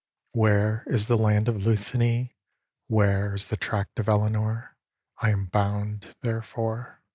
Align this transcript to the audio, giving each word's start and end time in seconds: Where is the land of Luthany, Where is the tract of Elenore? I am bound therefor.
Where 0.31 0.83
is 0.87 1.05
the 1.05 1.15
land 1.15 1.47
of 1.47 1.61
Luthany, 1.63 2.33
Where 2.87 3.35
is 3.35 3.49
the 3.49 3.55
tract 3.55 3.99
of 3.99 4.07
Elenore? 4.09 4.75
I 5.21 5.29
am 5.29 5.45
bound 5.45 6.15
therefor. 6.23 7.03